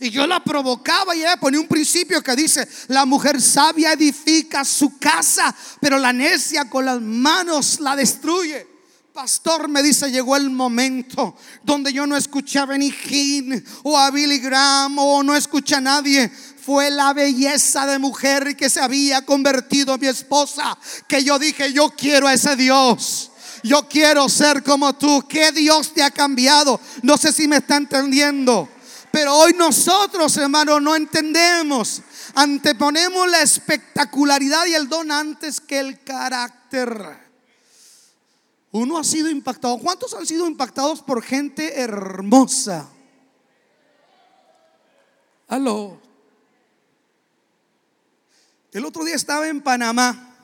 [0.00, 4.64] Y yo la provocaba y ella ponía un principio que dice, la mujer sabia edifica
[4.64, 8.74] su casa, pero la necia con las manos la destruye.
[9.12, 12.92] Pastor me dice, llegó el momento donde yo no escuché a Benny
[13.84, 16.32] o a Billy Graham o no escuché a nadie.
[16.64, 21.74] Fue la belleza de mujer que se había convertido en mi esposa que yo dije,
[21.74, 23.30] yo quiero a ese Dios.
[23.62, 25.24] Yo quiero ser como tú.
[25.28, 26.80] ¿Qué Dios te ha cambiado?
[27.02, 28.68] No sé si me está entendiendo.
[29.10, 32.00] Pero hoy nosotros, hermanos, no entendemos.
[32.34, 37.24] Anteponemos la espectacularidad y el don antes que el carácter.
[38.72, 39.78] Uno ha sido impactado.
[39.78, 42.88] ¿Cuántos han sido impactados por gente hermosa?
[45.48, 46.03] Aló.
[48.74, 50.34] El otro día estaba en Panamá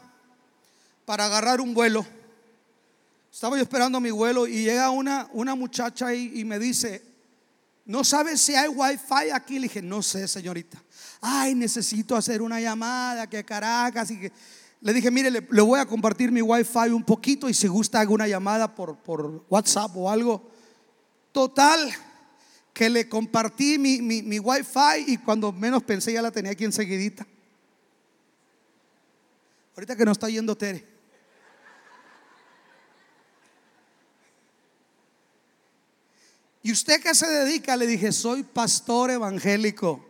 [1.05, 2.07] para agarrar un vuelo.
[3.33, 7.03] Estaba yo esperando mi vuelo y llega una, una muchacha y, y me dice,
[7.87, 9.55] no sabes si hay wifi aquí.
[9.55, 10.81] Le dije, no sé, señorita.
[11.21, 14.12] Ay, necesito hacer una llamada que Caracas.
[14.12, 14.33] Y que...
[14.81, 18.14] Le dije, mire, le, voy a compartir mi wifi un poquito y si gusta hago
[18.14, 20.49] una llamada por, por WhatsApp o algo.
[21.33, 21.93] Total,
[22.73, 26.64] que le compartí mi, mi, mi wifi y cuando menos pensé ya la tenía aquí
[26.64, 27.27] enseguidita.
[29.81, 30.87] Ahorita que no está yendo Tere.
[36.62, 37.75] ¿Y usted qué se dedica?
[37.79, 40.05] Le dije, soy pastor evangélico.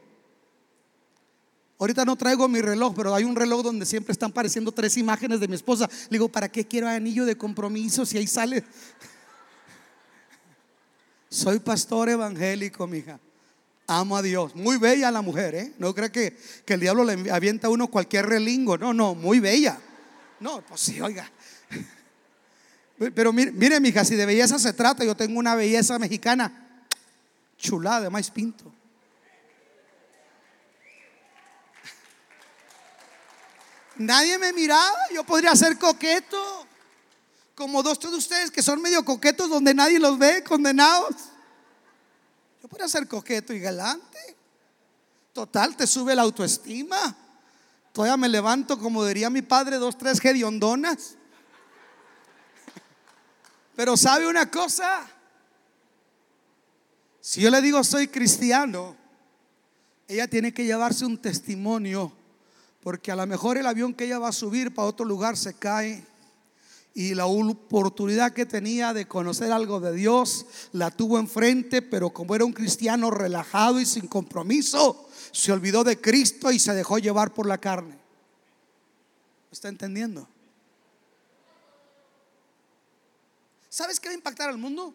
[1.78, 5.38] Ahorita no traigo mi reloj, pero hay un reloj donde siempre están apareciendo tres imágenes
[5.38, 5.88] de mi esposa.
[5.88, 8.64] Le digo, ¿para qué quiero anillo de compromiso si ahí sale?
[11.28, 13.20] Soy pastor evangélico, mija.
[13.92, 14.54] Amo a Dios.
[14.54, 15.72] Muy bella la mujer, ¿eh?
[15.78, 18.78] No cree que, que el diablo le avienta a uno cualquier relingo.
[18.78, 19.80] No, no, muy bella.
[20.38, 21.28] No, pues sí, oiga.
[23.16, 26.84] Pero mire, mire, mija, si de belleza se trata, yo tengo una belleza mexicana
[27.58, 28.72] chulada de más pinto.
[33.96, 36.64] Nadie me miraba, yo podría ser coqueto,
[37.56, 41.16] como dos de ustedes que son medio coquetos donde nadie los ve, condenados.
[42.70, 44.36] Podría ser coqueto y galante.
[45.32, 47.16] Total, te sube la autoestima.
[47.92, 51.16] Todavía me levanto, como diría mi padre, dos, tres hediondonas.
[53.74, 55.08] Pero sabe una cosa,
[57.20, 58.96] si yo le digo soy cristiano,
[60.06, 62.12] ella tiene que llevarse un testimonio
[62.82, 65.54] Porque a lo mejor el avión que ella va a subir para otro lugar se
[65.54, 66.04] cae
[66.94, 72.34] y la oportunidad que tenía de conocer algo de Dios la tuvo enfrente, pero como
[72.34, 77.32] era un cristiano relajado y sin compromiso, se olvidó de Cristo y se dejó llevar
[77.32, 77.98] por la carne.
[79.50, 80.28] ¿Está entendiendo?
[83.68, 84.92] ¿Sabes qué va a impactar al mundo?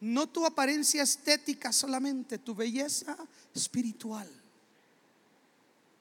[0.00, 3.16] No tu apariencia estética solamente, tu belleza
[3.54, 4.28] espiritual.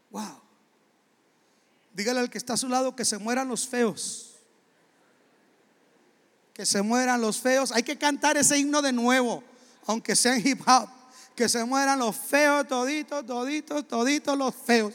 [0.09, 0.48] Wow.
[1.93, 4.35] Dígale al que está a su lado que se mueran los feos.
[6.53, 7.71] Que se mueran los feos.
[7.71, 9.43] Hay que cantar ese himno de nuevo,
[9.85, 10.89] aunque sea en hip hop.
[11.35, 14.93] Que se mueran los feos, toditos, toditos, toditos los feos.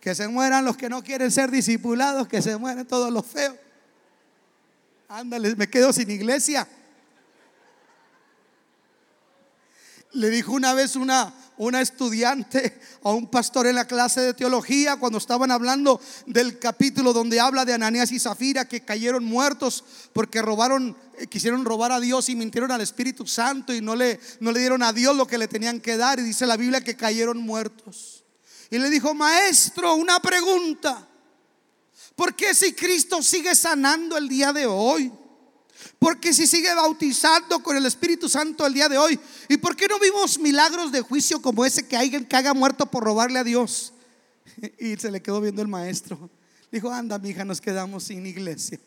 [0.00, 3.56] Que se mueran los que no quieren ser discipulados, que se mueran todos los feos.
[5.08, 6.68] Ándale, me quedo sin iglesia.
[10.14, 14.96] Le dijo una vez una, una estudiante a un pastor en la clase de teología
[14.96, 20.40] cuando estaban hablando del capítulo donde habla de Ananías y Zafira que cayeron muertos porque
[20.40, 24.52] robaron, eh, quisieron robar a Dios y mintieron al Espíritu Santo y no le, no
[24.52, 26.18] le dieron a Dios lo que le tenían que dar.
[26.18, 28.24] Y dice la Biblia que cayeron muertos.
[28.70, 31.08] Y le dijo, maestro, una pregunta.
[32.16, 35.12] ¿Por qué si Cristo sigue sanando el día de hoy?
[35.98, 39.18] Porque si sigue bautizando con el Espíritu Santo el día de hoy,
[39.48, 43.04] ¿y por qué no vimos milagros de juicio como ese que alguien haga muerto por
[43.04, 43.92] robarle a Dios?
[44.78, 46.30] Y se le quedó viendo el maestro.
[46.70, 48.78] Dijo, anda, mi hija, nos quedamos sin iglesia.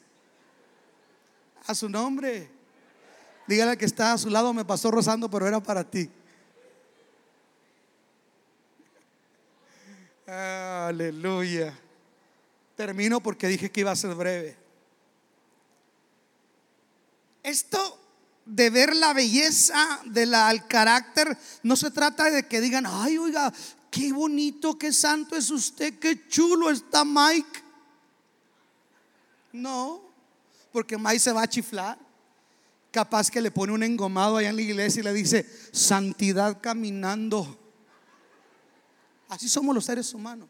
[1.66, 2.50] A su nombre.
[3.48, 6.10] Dígale que está a su lado, me pasó rozando, pero era para ti.
[10.28, 11.74] Aleluya.
[12.76, 14.67] Termino porque dije que iba a ser breve.
[17.48, 17.98] Esto
[18.46, 20.34] de ver la belleza del
[20.68, 23.54] carácter no se trata de que digan, ay, oiga,
[23.90, 27.64] qué bonito, qué santo es usted, qué chulo está Mike.
[29.54, 30.02] No,
[30.74, 31.98] porque Mike se va a chiflar.
[32.92, 37.58] Capaz que le pone un engomado allá en la iglesia y le dice, santidad caminando.
[39.30, 40.50] Así somos los seres humanos.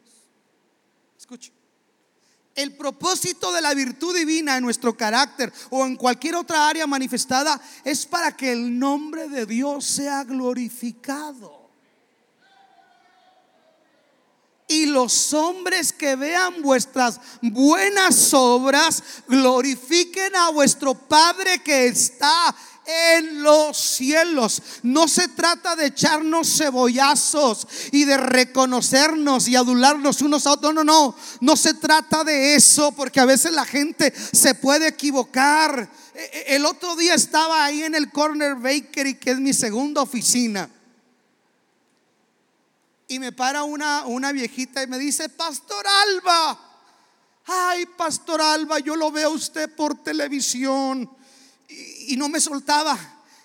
[1.16, 1.57] Escuche.
[2.58, 7.60] El propósito de la virtud divina en nuestro carácter o en cualquier otra área manifestada
[7.84, 11.70] es para que el nombre de Dios sea glorificado.
[14.66, 22.52] Y los hombres que vean vuestras buenas obras glorifiquen a vuestro Padre que está
[22.88, 24.62] en los cielos.
[24.82, 30.72] No se trata de echarnos cebollazos y de reconocernos y adularnos unos a otros.
[30.72, 31.14] No, no, no.
[31.42, 35.90] No se trata de eso porque a veces la gente se puede equivocar.
[36.14, 40.00] E, e, el otro día estaba ahí en el Corner Bakery, que es mi segunda
[40.00, 40.70] oficina.
[43.06, 46.58] Y me para una, una viejita y me dice, Pastor Alba.
[47.44, 51.17] Ay, Pastor Alba, yo lo veo a usted por televisión
[51.68, 52.98] y, no me soltaba.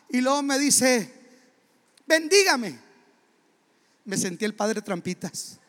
[0.09, 1.11] Y luego me dice,
[2.05, 2.79] bendígame.
[4.05, 5.59] Me sentí el padre Trampitas.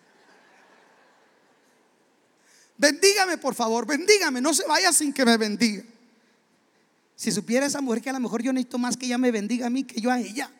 [2.76, 5.84] Bendígame, por favor, bendígame, no se vaya sin que me bendiga.
[7.14, 9.68] Si supiera esa mujer que a lo mejor yo necesito más que ella me bendiga
[9.68, 10.50] a mí que yo a ella.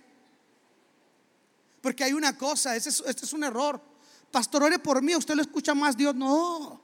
[1.80, 3.82] Porque hay una cosa, este es, este es un error.
[4.30, 6.14] Pastor, ore por mí, usted lo escucha más Dios.
[6.14, 6.80] No,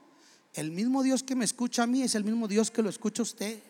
[0.53, 3.23] el mismo Dios que me escucha a mí es el mismo Dios que lo escucha
[3.23, 3.63] a usted.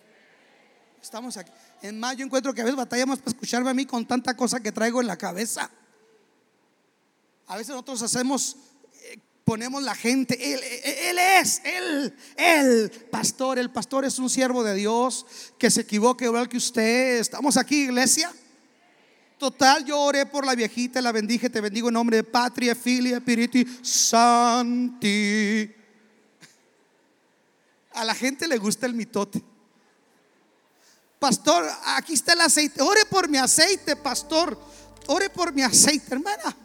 [1.02, 1.50] Estamos aquí.
[1.82, 4.60] En más, yo encuentro que a veces batallamos para escucharme a mí con tanta cosa
[4.60, 5.70] que traigo en la cabeza.
[7.46, 8.56] A veces nosotros hacemos,
[9.04, 13.58] eh, ponemos la gente, él, él, es, él, él, pastor.
[13.58, 15.26] El pastor es un siervo de Dios
[15.58, 17.18] que se equivoque igual que usted.
[17.18, 18.30] Estamos aquí, iglesia.
[19.38, 23.16] Total, yo oré por la viejita, la bendije, te bendigo en nombre de Patria, Filia,
[23.16, 25.74] Espíritu Santi.
[27.92, 29.42] A la gente le gusta el mitote.
[31.20, 32.82] Pastor, aquí está el aceite.
[32.82, 34.58] Ore por mi aceite, pastor.
[35.06, 36.56] Ore por mi aceite, hermana.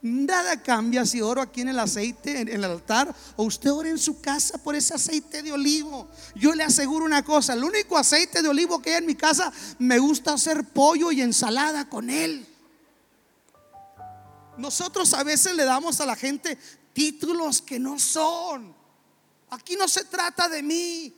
[0.00, 3.98] Nada cambia si oro aquí en el aceite, en el altar, o usted ore en
[3.98, 6.08] su casa por ese aceite de olivo.
[6.36, 9.52] Yo le aseguro una cosa, el único aceite de olivo que hay en mi casa,
[9.80, 12.46] me gusta hacer pollo y ensalada con él.
[14.56, 16.56] Nosotros a veces le damos a la gente
[16.92, 18.72] títulos que no son.
[19.50, 21.12] Aquí no se trata de mí.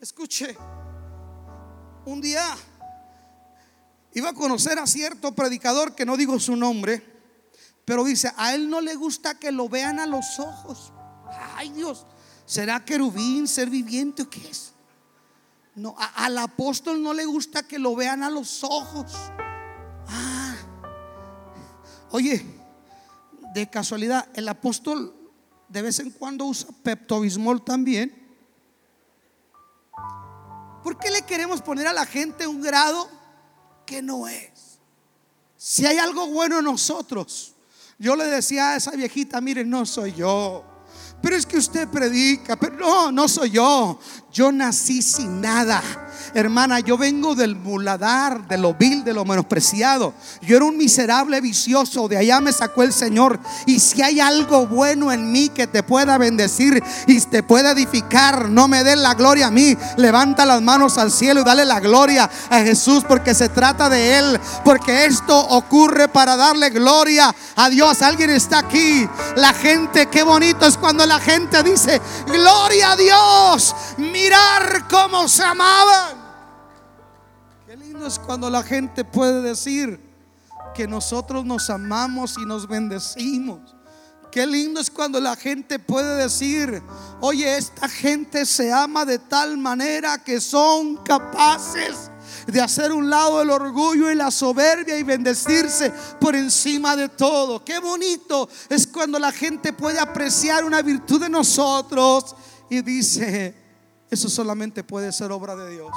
[0.00, 0.56] Escuche,
[2.08, 2.42] un día
[4.14, 7.02] iba a conocer a cierto predicador que no digo su nombre,
[7.84, 10.92] pero dice, a él no le gusta que lo vean a los ojos.
[11.54, 12.06] Ay Dios,
[12.46, 14.72] ¿será querubín, ser viviente o qué es?
[15.74, 19.12] No, al apóstol no le gusta que lo vean a los ojos.
[20.08, 20.56] Ah,
[22.10, 22.44] oye,
[23.54, 25.14] de casualidad, el apóstol
[25.68, 28.27] de vez en cuando usa Pepto-Bismol también.
[30.88, 33.10] ¿Por qué le queremos poner a la gente un grado
[33.84, 34.78] que no es?
[35.54, 37.54] Si hay algo bueno en nosotros.
[37.98, 40.64] Yo le decía a esa viejita, mire, no soy yo.
[41.20, 44.00] Pero es que usted predica, pero no, no soy yo.
[44.32, 45.82] Yo nací sin nada.
[46.34, 50.14] Hermana, yo vengo del muladar, de lo vil, de lo menospreciado.
[50.42, 53.40] Yo era un miserable vicioso, de allá me sacó el Señor.
[53.66, 58.48] Y si hay algo bueno en mí que te pueda bendecir y te pueda edificar,
[58.48, 59.76] no me den la gloria a mí.
[59.96, 64.18] Levanta las manos al cielo y dale la gloria a Jesús porque se trata de
[64.18, 64.40] Él.
[64.64, 68.02] Porque esto ocurre para darle gloria a Dios.
[68.02, 69.08] Alguien está aquí.
[69.36, 73.74] La gente, qué bonito es cuando la gente dice, gloria a Dios.
[73.98, 76.27] Mirar cómo se amaban.
[78.06, 80.00] Es cuando la gente puede decir
[80.74, 83.74] que nosotros nos amamos y nos bendecimos.
[84.30, 86.82] Qué lindo es cuando la gente puede decir,
[87.20, 92.10] oye, esta gente se ama de tal manera que son capaces
[92.46, 97.64] de hacer un lado el orgullo y la soberbia y bendecirse por encima de todo.
[97.64, 102.36] Qué bonito es cuando la gente puede apreciar una virtud de nosotros
[102.70, 103.54] y dice,
[104.10, 105.92] eso solamente puede ser obra de Dios.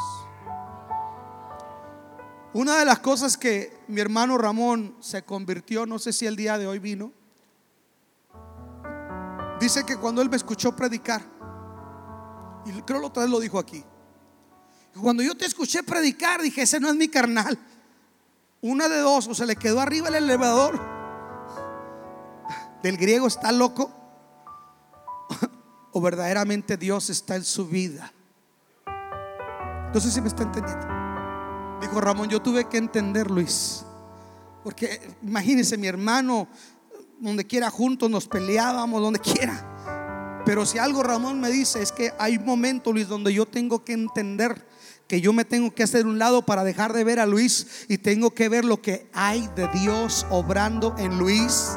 [2.53, 6.57] Una de las cosas que mi hermano Ramón se convirtió, no sé si el día
[6.57, 7.13] de hoy vino,
[9.59, 11.21] dice que cuando él me escuchó predicar,
[12.65, 13.83] y creo que otra vez lo dijo aquí,
[14.99, 17.57] cuando yo te escuché predicar, dije, ese no es mi carnal.
[18.59, 20.79] Una de dos, o se le quedó arriba el elevador.
[22.83, 23.91] Del griego está loco.
[25.93, 28.13] O verdaderamente Dios está en su vida.
[29.93, 31.00] No sé si me está entendiendo.
[31.81, 33.83] Dijo Ramón, yo tuve que entender, Luis.
[34.63, 36.47] Porque imagínense, mi hermano,
[37.19, 40.41] donde quiera juntos nos peleábamos, donde quiera.
[40.45, 43.93] Pero si algo Ramón me dice es que hay momentos, Luis, donde yo tengo que
[43.93, 44.67] entender
[45.07, 47.97] que yo me tengo que hacer un lado para dejar de ver a Luis y
[47.97, 51.71] tengo que ver lo que hay de Dios obrando en Luis.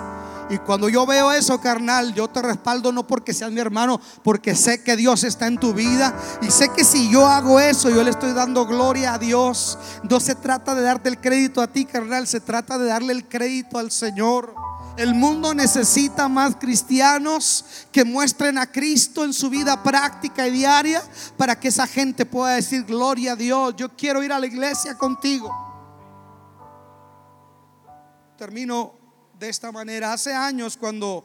[0.51, 4.55] Y cuando yo veo eso, carnal, yo te respaldo no porque seas mi hermano, porque
[4.55, 6.15] sé que Dios está en tu vida.
[6.43, 9.79] Y sé que si yo hago eso, yo le estoy dando gloria a Dios.
[10.03, 13.27] No se trata de darte el crédito a ti, carnal, se trata de darle el
[13.27, 14.55] crédito al Señor.
[14.97, 21.03] El mundo necesita más cristianos que muestren a Cristo en su vida práctica y diaria
[21.37, 24.97] para que esa gente pueda decir, gloria a Dios, yo quiero ir a la iglesia
[24.97, 25.51] contigo.
[28.37, 29.04] Termino
[29.39, 30.13] de esta manera.
[30.13, 31.25] Hace años, cuando,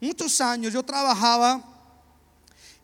[0.00, 1.62] muchos años, yo trabajaba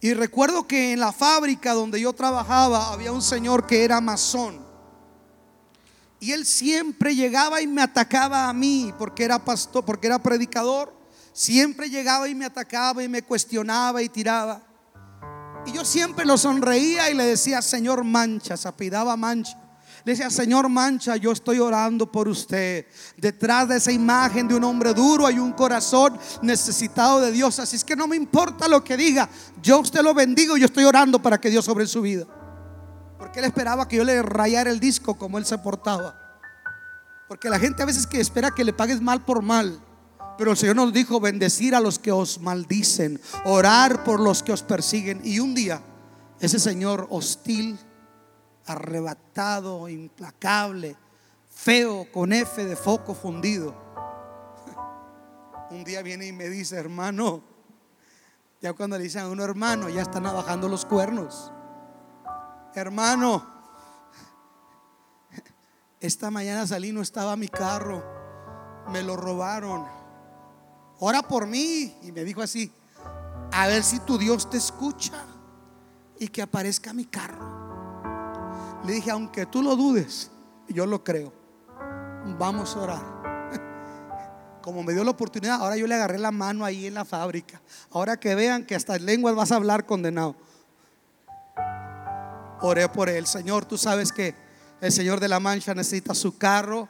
[0.01, 4.65] y recuerdo que en la fábrica donde yo trabajaba había un señor que era masón.
[6.21, 10.95] Y él siempre llegaba y me atacaba a mí porque era pastor, porque era predicador.
[11.33, 14.63] Siempre llegaba y me atacaba y me cuestionaba y tiraba.
[15.67, 19.59] Y yo siempre lo sonreía y le decía, Señor Mancha, se apidaba Mancha.
[20.07, 22.87] Decía, Señor Mancha, yo estoy orando por usted.
[23.17, 27.59] Detrás de esa imagen de un hombre duro hay un corazón necesitado de Dios.
[27.59, 29.29] Así es que no me importa lo que diga.
[29.61, 32.25] Yo usted lo bendigo y yo estoy orando para que Dios sobre su vida.
[33.19, 36.41] Porque él esperaba que yo le rayara el disco como él se portaba.
[37.27, 39.81] Porque la gente a veces que espera que le pagues mal por mal.
[40.39, 44.53] Pero el Señor nos dijo bendecir a los que os maldicen, orar por los que
[44.53, 45.21] os persiguen.
[45.25, 45.83] Y un día
[46.39, 47.77] ese Señor hostil,
[48.67, 50.97] arrebatado, implacable,
[51.51, 53.75] feo, con F de foco fundido,
[55.71, 57.43] un día viene y me dice, hermano,
[58.61, 61.53] ya cuando le dicen a uno hermano, ya están bajando los cuernos.
[62.75, 63.47] Hermano,
[66.01, 68.05] esta mañana salí, no estaba mi carro,
[68.91, 69.87] me lo robaron.
[70.99, 71.97] Ora por mí.
[72.03, 72.73] Y me dijo así,
[73.53, 75.25] a ver si tu Dios te escucha
[76.19, 77.56] y que aparezca mi carro.
[78.87, 80.31] Le dije, aunque tú lo dudes,
[80.69, 81.33] yo lo creo.
[82.39, 84.61] Vamos a orar.
[84.63, 87.61] Como me dio la oportunidad, ahora yo le agarré la mano ahí en la fábrica.
[87.91, 90.37] Ahora que vean que hasta en lenguas vas a hablar condenado.
[92.61, 93.27] Oré por él.
[93.27, 94.37] Señor, tú sabes que
[94.81, 96.89] el Señor de la Mancha necesita su carro.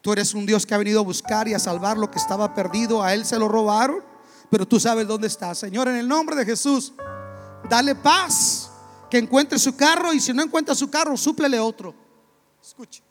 [0.00, 2.52] Tú eres un Dios que ha venido a buscar y a salvar lo que estaba
[2.52, 3.00] perdido.
[3.00, 4.02] A él se lo robaron,
[4.50, 5.54] pero tú sabes dónde está.
[5.54, 6.94] Señor, en el nombre de Jesús,
[7.70, 8.67] dale paz.
[9.10, 11.94] Que encuentre su carro y si no encuentra su carro, súplele otro.
[12.62, 13.02] Escuche,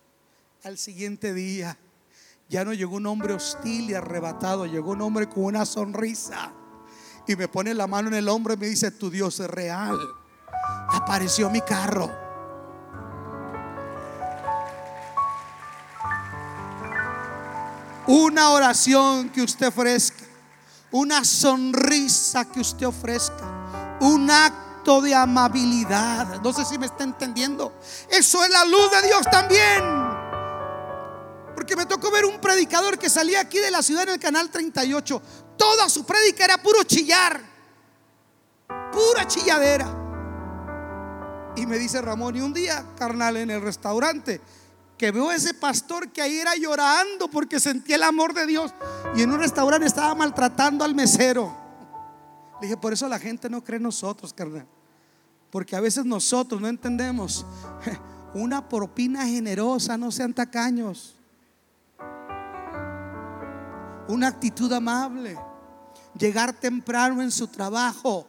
[0.63, 1.77] al siguiente día
[2.49, 6.51] ya no llegó un hombre hostil y arrebatado, llegó un hombre con una sonrisa
[7.27, 9.97] y me pone la mano en el hombro y me dice, tu Dios es real
[10.89, 12.11] apareció mi carro.
[18.07, 20.23] Una oración que usted ofrezca,
[20.91, 26.41] una sonrisa que usted ofrezca, un acto de amabilidad.
[26.41, 27.73] No sé si me está entendiendo.
[28.09, 29.83] Eso es la luz de Dios también.
[31.53, 34.49] Porque me tocó ver un predicador que salía aquí de la ciudad en el canal
[34.49, 35.21] 38.
[35.57, 37.41] Toda su prédica era puro chillar,
[38.91, 39.88] pura chilladera.
[41.57, 44.39] Y me dice Ramón, y un día, carnal, en el restaurante,
[44.97, 48.73] que veo ese pastor que ahí era llorando porque sentía el amor de Dios.
[49.15, 51.55] Y en un restaurante estaba maltratando al mesero.
[52.61, 54.67] Le dije, por eso la gente no cree en nosotros, carnal.
[55.51, 57.45] Porque a veces nosotros no entendemos.
[58.33, 61.15] Una propina generosa, no sean tacaños.
[64.07, 65.37] Una actitud amable.
[66.17, 68.27] Llegar temprano en su trabajo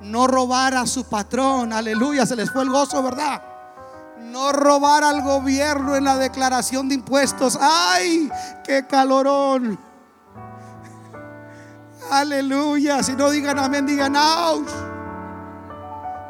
[0.00, 3.42] no robar a su patrón, aleluya, se les fue el gozo, ¿verdad?
[4.20, 7.58] No robar al gobierno en la declaración de impuestos.
[7.60, 8.30] ¡Ay,
[8.64, 9.78] qué calorón!
[12.10, 14.68] Aleluya, si no digan amén, digan out.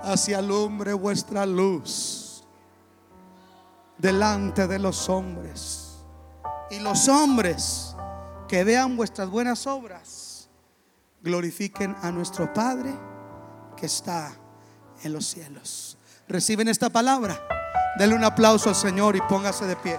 [0.03, 2.45] Hacia alumbre vuestra luz
[3.99, 6.05] delante de los hombres.
[6.71, 7.95] Y los hombres
[8.49, 10.49] que vean vuestras buenas obras
[11.23, 12.93] glorifiquen a nuestro Padre
[13.77, 14.33] que está
[15.03, 15.99] en los cielos.
[16.27, 17.41] ¿Reciben esta palabra?
[17.99, 19.99] Denle un aplauso al Señor y póngase de pie.